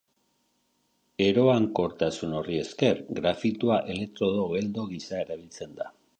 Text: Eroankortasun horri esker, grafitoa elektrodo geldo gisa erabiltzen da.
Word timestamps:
Eroankortasun 1.25 2.33
horri 2.39 2.57
esker, 2.63 3.03
grafitoa 3.21 3.79
elektrodo 3.97 4.49
geldo 4.57 4.89
gisa 4.97 5.23
erabiltzen 5.27 5.81
da. 5.85 5.97